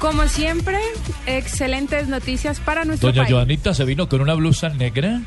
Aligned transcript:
Como 0.00 0.26
siempre, 0.28 0.78
excelentes 1.26 2.08
noticias 2.08 2.58
para 2.58 2.86
nuestro 2.86 3.10
Doña 3.10 3.24
país. 3.24 3.34
Joanita 3.34 3.74
se 3.74 3.84
vino 3.84 4.08
con 4.08 4.22
una 4.22 4.32
blusa 4.32 4.70
negra 4.70 5.20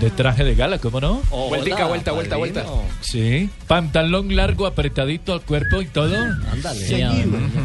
de 0.00 0.10
traje 0.10 0.44
de 0.44 0.54
gala, 0.54 0.78
¿cómo 0.78 1.00
no? 1.00 1.22
Vueltica, 1.30 1.86
vuelta, 1.86 2.12
vuelta, 2.12 2.36
vuelta. 2.36 2.64
Sí. 3.00 3.48
Pantalón 3.66 4.36
largo, 4.36 4.66
apretadito 4.66 5.32
al 5.32 5.40
cuerpo 5.40 5.80
y 5.80 5.86
todo. 5.86 6.14
Ándale. 6.52 6.80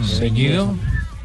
Ceñido. 0.06 0.74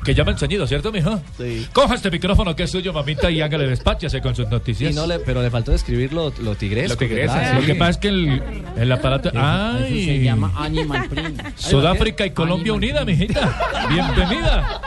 Que 0.04 0.14
llaman 0.14 0.36
ceñido, 0.36 0.66
¿cierto, 0.66 0.90
mijo? 0.90 1.20
Sí. 1.38 1.66
Coja 1.72 1.94
este 1.94 2.10
micrófono 2.10 2.56
que 2.56 2.64
es 2.64 2.70
suyo, 2.70 2.92
mamita, 2.92 3.30
y 3.30 3.40
hágale 3.40 3.66
despáchase 3.68 4.20
con 4.20 4.34
sus 4.34 4.48
noticias. 4.48 4.90
Y 4.92 4.94
no 4.94 5.06
le, 5.06 5.20
pero 5.20 5.42
le 5.42 5.50
faltó 5.50 5.70
describir 5.70 6.12
lo, 6.12 6.32
lo 6.40 6.56
tigresco. 6.56 7.04
Lo 7.04 7.10
trae. 7.10 7.54
Lo 7.60 7.66
que 7.66 7.74
pasa 7.76 7.90
es 7.90 7.96
que 7.98 8.08
el, 8.08 8.42
el 8.76 8.92
aparato. 8.92 9.30
¡Ay! 9.34 10.04
se 10.04 10.22
llama 10.24 10.52
Animal 10.56 11.08
Print. 11.08 11.56
Sudáfrica 11.56 12.26
y 12.26 12.30
Colombia 12.30 12.72
unida, 12.72 13.04
mijita. 13.04 13.86
Bienvenida. 13.88 14.80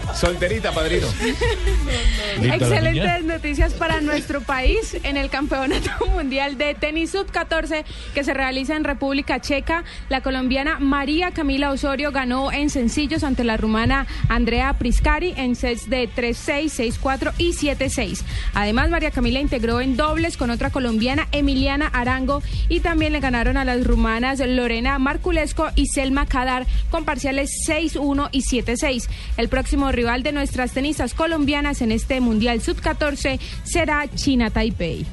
Solterita, 0.13 0.71
padrino. 0.71 1.07
Excelentes 2.41 3.23
noticias 3.23 3.73
para 3.73 4.01
nuestro 4.01 4.41
país 4.41 4.97
en 5.03 5.17
el 5.17 5.29
Campeonato 5.29 5.89
Mundial 6.13 6.57
de 6.57 6.75
Tenis 6.75 7.11
Sub-14 7.11 7.83
que 8.13 8.23
se 8.23 8.33
realiza 8.33 8.75
en 8.75 8.83
República 8.83 9.39
Checa. 9.39 9.83
La 10.09 10.21
colombiana 10.21 10.79
María 10.79 11.31
Camila 11.31 11.71
Osorio 11.71 12.11
ganó 12.11 12.51
en 12.51 12.69
sencillos 12.69 13.23
ante 13.23 13.43
la 13.43 13.57
rumana 13.57 14.07
Andrea 14.29 14.73
Priscari 14.73 15.33
en 15.37 15.55
sets 15.55 15.89
de 15.89 16.09
3-6, 16.09 16.99
6-4 17.01 17.33
y 17.37 17.53
7-6. 17.53 18.23
Además, 18.53 18.89
María 18.89 19.11
Camila 19.11 19.39
integró 19.39 19.81
en 19.81 19.97
dobles 19.97 20.37
con 20.37 20.49
otra 20.49 20.69
colombiana 20.69 21.27
Emiliana 21.31 21.87
Arango 21.87 22.41
y 22.69 22.79
también 22.79 23.13
le 23.13 23.19
ganaron 23.19 23.57
a 23.57 23.65
las 23.65 23.85
rumanas 23.85 24.39
Lorena 24.39 24.99
Marculesco 24.99 25.69
y 25.75 25.87
Selma 25.87 26.25
Kadar 26.25 26.65
con 26.89 27.05
parciales 27.05 27.49
6-1 27.67 28.29
y 28.31 28.41
7-6. 28.41 29.07
El 29.37 29.49
próximo 29.49 29.91
rival 30.01 30.23
de 30.23 30.31
nuestras 30.31 30.71
tenistas 30.71 31.13
colombianas 31.13 31.79
en 31.83 31.91
este 31.91 32.19
Mundial 32.21 32.59
Sub-14 32.59 33.39
será 33.63 34.07
China 34.15 34.49
Taipei. 34.49 35.05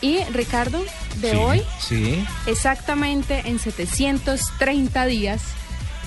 Y 0.00 0.18
Ricardo, 0.32 0.84
de 1.20 1.30
Sí, 1.30 1.36
hoy, 1.36 1.62
Sí. 1.78 2.24
exactamente 2.48 3.42
en 3.46 3.60
730 3.60 5.06
días, 5.06 5.42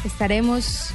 estaremos 0.03 0.89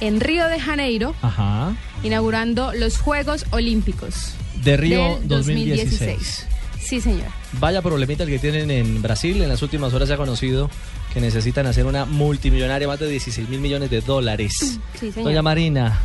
en 0.00 0.20
Río 0.20 0.46
de 0.48 0.60
Janeiro 0.60 1.14
Ajá. 1.22 1.74
inaugurando 2.02 2.74
los 2.74 2.98
Juegos 2.98 3.46
Olímpicos 3.50 4.34
De 4.62 4.76
Río 4.76 5.16
del 5.20 5.28
2016. 5.28 6.46
Sí, 6.84 7.00
señor. 7.00 7.28
Vaya 7.52 7.80
problemita 7.80 8.24
el 8.24 8.30
que 8.30 8.38
tienen 8.38 8.70
en 8.70 9.00
Brasil. 9.00 9.40
En 9.42 9.48
las 9.48 9.62
últimas 9.62 9.94
horas 9.94 10.08
se 10.08 10.14
ha 10.14 10.16
conocido 10.18 10.70
que 11.12 11.20
necesitan 11.20 11.66
hacer 11.66 11.86
una 11.86 12.04
multimillonaria, 12.04 12.86
más 12.86 13.00
de 13.00 13.08
16 13.08 13.48
mil 13.48 13.60
millones 13.60 13.90
de 13.90 14.02
dólares. 14.02 14.52
Sí, 14.58 15.10
señor. 15.10 15.30
Doña 15.30 15.42
Marina, 15.42 16.00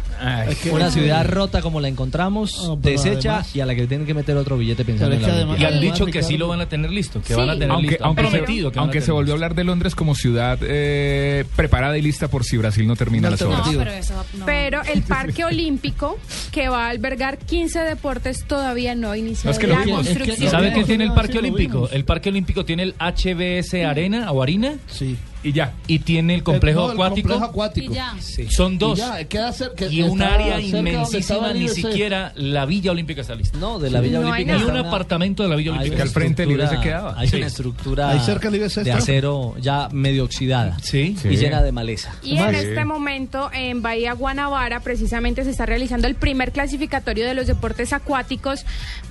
una 0.72 0.92
ciudad 0.92 1.26
rota 1.28 1.62
como 1.62 1.80
la 1.80 1.88
encontramos, 1.88 2.58
No, 2.68 2.80
pero 2.80 3.02
deshecha 3.02 3.30
además- 3.36 3.56
y 3.56 3.60
a 3.62 3.66
la 3.66 3.76
que 3.76 3.88
tienen 3.88 4.06
que 4.06 4.14
meter 4.14 4.36
otro 4.38 4.58
billete 4.58 4.84
pensando 4.86 5.16
en 5.16 5.22
la 5.22 5.28
Olimpiada. 5.28 5.60
Y 5.60 5.64
han 5.66 5.74
Además, 5.78 5.82
dicho 6.00 6.06
que 6.12 6.24
sí 6.24 6.38
lo 6.38 6.48
van 6.48 6.62
a 6.62 6.70
tener 6.70 6.92
listo, 6.92 7.22
que 7.22 7.34
Sí. 7.34 7.34
van 7.34 7.50
a 7.50 7.54
tener 7.54 7.72
Aunque, 7.72 7.90
listo. 7.92 8.04
Han 8.04 8.08
aunque, 8.08 8.24
se, 8.24 8.30
prometido 8.30 8.72
que 8.72 8.80
aunque 8.80 9.02
se 9.02 9.12
volvió 9.12 9.34
a 9.34 9.36
hablar 9.36 9.56
de 9.56 9.64
Londres 9.64 9.96
como 9.96 10.16
ciudad 10.16 10.58
eh, 10.62 11.46
preparada 11.56 11.98
y 11.98 12.02
lista 12.02 12.28
por 12.28 12.44
si 12.44 12.58
Brasil 12.58 12.86
no 12.88 12.96
termina 12.96 13.30
las 13.30 13.42
obras. 13.42 13.68
Pero 14.46 14.82
el 14.92 15.02
Parque 15.08 15.44
Olímpico, 15.46 16.18
que 16.52 16.70
va 16.70 16.88
a 16.88 16.90
albergar 16.90 17.38
15 17.38 17.80
deportes, 17.80 18.46
todavía 18.46 18.96
no 18.96 19.12
ha 19.12 19.18
iniciado 19.18 19.46
No, 19.50 19.52
es 19.52 19.60
que 19.60 19.68
la 19.68 19.84
vimos. 19.84 20.02
Es 20.02 20.08
que- 20.10 20.14
construcción. 20.20 20.48
¿Y 20.48 20.52
sabe 20.52 20.74
qué 20.74 20.84
tiene 20.84 21.04
el 21.06 21.14
Parque 21.14 21.38
Olímpico? 21.40 21.90
El 21.92 22.06
Parque 22.06 22.30
Olímpico 22.30 22.66
tiene 22.66 22.84
el 22.84 22.96
HBS 23.00 23.86
Arena 23.86 24.32
o 24.32 24.42
Harina 24.44 24.74
Sí. 24.88 25.18
Y 25.42 25.54
ya. 25.54 25.74
y 25.88 26.00
tiene 26.00 26.36
el 26.36 26.44
complejo 26.44 26.82
No, 26.82 26.86
el 26.88 26.92
acuático. 26.94 27.30
complejo 27.30 27.52
acuático. 27.52 27.94
Sí. 28.20 28.48
Son 28.50 28.74
Y 28.74 28.78
dos. 28.78 28.98
ya, 29.00 29.20
Y 29.90 30.02
un 30.02 30.22
área 30.22 30.60
inmensísima, 30.60 31.54
ni 31.54 31.70
siquiera 31.70 32.34
la 32.36 32.66
Villa 32.66 32.92
Olímpica 32.92 33.22
está 33.22 33.36
lista. 33.36 33.58
No, 33.58 33.80
de 33.80 33.90
la 33.90 34.02
Villa 34.02 34.20
No 34.20 34.34
hay 34.34 34.44
Olímpica. 34.44 34.58
Ni 34.74 34.80
un 34.80 34.86
apartamento 34.86 35.44
de 35.44 35.50
la 35.50 35.56
Villa 35.56 35.72
hay 35.72 35.78
Olímpica. 35.78 35.96
que 35.98 36.02
al 36.02 36.10
frente 36.10 36.44
el 36.44 36.52
IBC 36.52 36.82
quedaba. 36.82 37.16
Hay 37.18 37.30
Sí. 37.30 37.38
una 37.38 37.48
estructura 37.48 38.10
Ahí 38.10 38.20
cerca 38.20 38.50
del 38.50 38.60
IBC 38.62 38.84
de 38.84 38.90
está. 38.92 38.98
acero 39.02 39.56
ya 39.62 39.88
medio 39.94 40.26
oxidada 40.26 40.78
Sí. 40.82 41.16
Sí. 41.22 41.30
y 41.30 41.38
llena 41.38 41.62
de 41.62 41.72
maleza. 41.72 42.14
Y 42.22 42.38
en 42.38 42.50
Sí. 42.50 42.56
este 42.58 42.84
momento 42.86 43.50
en 43.54 43.82
Bahía 43.82 44.14
Guanabara 44.14 44.82
precisamente 44.82 45.44
se 45.46 45.52
está 45.52 45.66
realizando 45.66 46.08
el 46.08 46.16
primer 46.16 46.52
clasificatorio 46.52 47.26
de 47.26 47.34
los 47.34 47.48
deportes 47.48 47.94
acuáticos, 47.94 48.66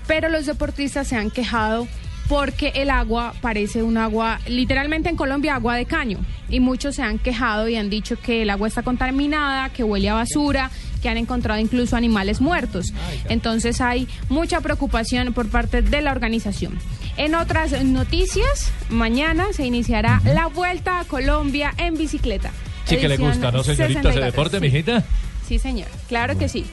pero 0.07 0.29
los 0.29 0.45
deportistas 0.47 1.07
se 1.09 1.17
han 1.17 1.31
quejado 1.31 1.89
porque 2.29 2.73
el 2.75 2.91
agua 2.91 3.35
parece 3.41 3.83
un 3.83 3.97
agua, 3.97 4.39
literalmente 4.47 5.09
en 5.09 5.17
Colombia, 5.17 5.55
agua 5.55 5.77
de 5.77 5.87
caño. 5.87 6.19
Y 6.51 6.61
muchos 6.61 6.97
se 6.97 7.03
han 7.03 7.19
quejado 7.19 7.69
y 7.69 7.77
han 7.77 7.91
dicho 7.91 8.17
que 8.21 8.43
el 8.43 8.51
agua 8.51 8.69
está 8.69 8.83
contaminada, 8.83 9.71
que 9.71 9.83
huele 9.85 10.09
a 10.11 10.15
basura, 10.15 10.71
que 11.03 11.09
han 11.09 11.17
encontrado 11.17 11.61
incluso 11.61 11.97
animales 11.97 12.41
muertos. 12.41 12.93
Entonces 13.29 13.81
hay 13.81 14.09
mucha 14.29 14.61
preocupación 14.61 15.33
por 15.33 15.49
parte 15.49 15.83
de 15.83 16.03
la 16.03 16.13
organización. 16.13 16.79
En 17.17 17.35
otras 17.35 17.83
noticias, 17.85 18.71
mañana 18.91 19.47
se 19.53 19.65
iniciará 19.67 20.21
la 20.25 20.47
Vuelta 20.47 21.01
a 21.01 21.05
Colombia 21.05 21.73
en 21.79 21.97
bicicleta. 21.97 22.51
Sí 22.85 22.97
que 22.97 23.09
le 23.09 23.17
gusta, 23.17 23.51
¿no, 23.53 23.63
señorita, 23.63 24.03
64? 24.03 24.25
deporte, 24.25 24.57
Sí. 24.59 24.61
mijita? 24.63 25.05
Sí, 25.47 25.59
señor, 25.59 25.89
claro 26.09 26.39
que 26.39 26.49
sí. 26.49 26.67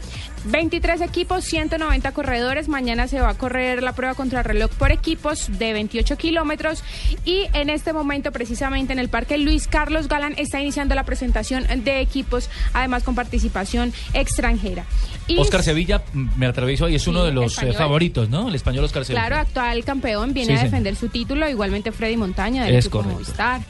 23 0.46 1.02
equipos, 1.02 1.44
190 1.46 2.12
corredores. 2.12 2.68
Mañana 2.68 3.08
se 3.08 3.20
va 3.20 3.30
a 3.30 3.34
correr 3.34 3.82
la 3.82 3.94
prueba 3.94 4.14
contra 4.16 4.44
reloj 4.44 4.70
por 4.72 4.92
equipos 4.92 5.48
de 5.60 5.74
28 5.74 6.18
kilómetros. 6.18 6.84
Y 7.26 7.48
en 7.54 7.70
este 7.70 7.94
momento, 7.94 8.32
precisamente 8.32 8.94
en 8.94 9.00
el 9.00 9.10
Parque 9.10 9.38
Luis 9.38 9.68
Carlos 9.68 10.08
Galán, 10.08 10.34
está 10.38 10.60
iniciando 10.62 10.94
la 10.96 11.04
presentación 11.04 11.66
de 11.84 12.00
equipos, 12.00 12.50
además 12.74 13.04
con 13.04 13.16
participación 13.16 13.94
extranjera. 14.14 14.86
Y 15.28 15.38
Oscar 15.40 15.64
Sevilla, 15.64 16.04
mm, 16.14 16.28
me 16.38 16.46
atravieso 16.46 16.86
ahí, 16.86 16.96
es 16.96 17.04
Sí, 17.04 17.10
uno 17.10 17.24
de 17.24 17.32
los 17.32 17.44
eh, 17.44 17.48
español. 17.48 17.76
favoritos, 17.76 18.30
¿no? 18.30 18.48
El 18.50 18.56
español 18.56 18.84
Oscar 18.86 19.04
Sevilla. 19.06 19.26
Claro, 19.28 19.42
actual 19.42 19.84
campeón, 19.84 20.34
viene 20.34 20.48
Sí, 20.50 20.54
a 20.54 20.58
señor. 20.58 20.72
defender 20.72 20.96
su 20.96 21.10
título, 21.10 21.50
igualmente 21.50 21.92
Freddy 21.92 22.18
Montaña 22.18 22.66
del 22.66 22.76
Es 22.76 22.86
equipo 22.86 23.00
correcto. 23.00 23.16
Movistar. 23.20 23.62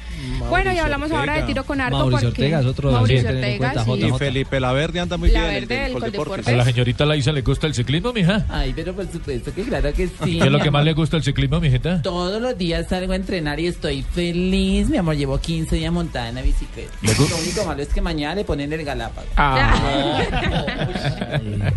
bueno, 0.49 0.73
y 0.73 0.77
hablamos 0.79 1.11
ahora 1.11 1.35
de 1.35 1.43
tiro 1.43 1.63
con 1.63 1.79
arco 1.79 1.97
Mauricio 1.97 2.29
porque 2.29 2.41
Ortega 2.43 2.59
es 2.59 2.65
otro 2.65 2.89
de 2.89 2.93
los 2.93 3.01
Mauricio 3.01 3.21
que 3.23 3.27
tener 3.33 3.43
en 3.45 3.53
Ortega, 3.63 3.83
cuenta, 3.85 4.07
sí. 4.07 4.13
Y 4.13 4.17
Felipe 4.17 4.59
Laverde 4.59 4.99
anda 4.99 5.17
muy 5.17 5.29
La 5.31 5.41
bien. 5.41 5.55
el 5.55 5.65
Verde 5.65 5.75
del 5.75 5.83
del 5.85 5.93
Coldeportes. 5.93 6.45
Coldeportes. 6.45 6.64
La 6.65 6.71
señorita 6.71 7.05
Laisa 7.05 7.31
le 7.31 7.41
gusta 7.43 7.67
el 7.67 7.75
ciclismo, 7.75 8.11
mija. 8.11 8.43
Ay, 8.49 8.73
pero 8.75 8.91
por 8.95 9.05
supuesto 9.11 9.53
que 9.53 9.61
claro 9.65 9.93
que 9.93 10.07
sí. 10.07 10.39
¿Qué 10.39 10.45
es 10.45 10.51
lo 10.51 10.59
que 10.59 10.71
más 10.71 10.83
le 10.83 10.93
gusta 10.93 11.15
el 11.15 11.21
ciclismo, 11.23 11.59
mijita? 11.59 12.01
Todos 12.01 12.41
los 12.41 12.57
días 12.57 12.87
salgo 12.89 13.13
a 13.13 13.15
entrenar 13.15 13.59
y 13.59 13.67
estoy 13.67 14.01
feliz. 14.01 14.89
Mi 14.89 14.97
amor, 14.97 15.15
llevo 15.15 15.37
15 15.39 15.75
días 15.75 15.93
montada 15.93 16.29
en 16.29 16.35
la 16.35 16.41
bicicleta. 16.41 16.91
¿Le 17.03 17.11
gu- 17.13 17.29
Lo 17.29 17.37
único 17.37 17.63
malo 17.65 17.83
es 17.83 17.89
que 17.89 18.01
mañana 18.01 18.33
le 18.33 18.45
ponen 18.45 18.73
el 18.73 18.83
Galápagos. 18.83 19.29
Ah, 19.37 20.23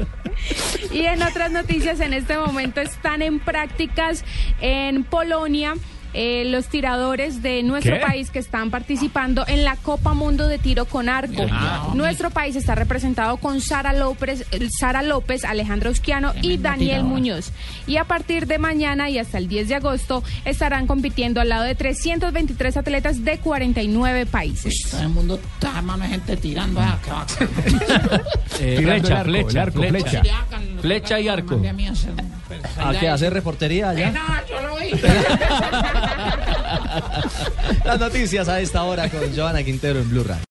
Y 0.90 1.00
en 1.04 1.22
otras 1.22 1.50
noticias, 1.50 2.00
en 2.00 2.14
este 2.14 2.38
momento 2.38 2.80
están 2.80 3.20
en 3.20 3.40
prácticas 3.40 4.24
en 4.62 5.04
Polonia. 5.04 5.74
Eh, 6.14 6.44
los 6.46 6.66
tiradores 6.68 7.42
de 7.42 7.62
nuestro 7.62 7.94
¿Qué? 7.96 8.00
país 8.00 8.30
que 8.30 8.38
están 8.38 8.70
participando 8.70 9.44
en 9.46 9.64
la 9.64 9.76
Copa 9.76 10.14
Mundo 10.14 10.48
de 10.48 10.58
Tiro 10.58 10.84
con 10.86 11.08
Arco. 11.08 11.46
Nuestro 11.94 12.30
país 12.30 12.56
está 12.56 12.74
representado 12.74 13.36
con 13.36 13.60
Sara 13.60 13.92
López, 13.92 14.46
eh, 14.52 14.68
Sara 14.78 15.02
López, 15.02 15.44
Alejandro 15.44 15.90
Usquiano 15.90 16.32
y 16.42 16.56
Daniel 16.58 17.04
Muñoz. 17.04 17.52
Y 17.86 17.96
a 17.96 18.04
partir 18.04 18.46
de 18.46 18.58
mañana 18.58 19.10
y 19.10 19.18
hasta 19.18 19.38
el 19.38 19.48
10 19.48 19.68
de 19.68 19.74
agosto 19.76 20.22
estarán 20.44 20.86
compitiendo 20.86 21.40
al 21.40 21.48
lado 21.50 21.64
de 21.64 21.74
323 21.74 22.76
atletas 22.76 23.24
de 23.24 23.38
49 23.38 24.26
países. 24.26 24.74
Todo 24.90 25.02
el 25.02 25.08
mundo 25.10 25.40
está 25.54 25.80
mano 25.82 26.04
gente 26.06 26.36
tirando. 26.36 26.80
ah. 26.80 26.98
Eh, 28.60 28.80
flecha, 28.82 29.22
flecha, 29.24 29.66
flecha. 29.70 29.70
flecha. 29.70 30.22
Flecha 30.80 31.20
y 31.20 31.28
arco. 31.28 31.54
A 31.54 31.72
mí 31.72 31.86
a 31.86 31.92
hacer- 31.92 32.12
¿A 32.78 32.92
qué 32.98 33.08
hacer 33.08 33.32
reportería 33.32 33.90
allá? 33.90 34.37
Las 37.84 38.00
noticias 38.00 38.48
a 38.48 38.60
esta 38.60 38.82
hora 38.84 39.08
con 39.08 39.34
Joana 39.34 39.62
Quintero 39.62 40.00
en 40.00 40.10
Blue 40.10 40.24
Radio. 40.24 40.44